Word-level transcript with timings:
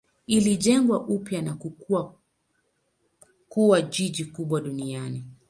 Ilijengwa 0.27 1.07
upya 1.07 1.41
na 1.41 1.53
kukua 1.53 2.13
kuwa 3.49 3.81
jiji 3.81 4.25
kubwa 4.25 4.61
duniani. 4.61 5.25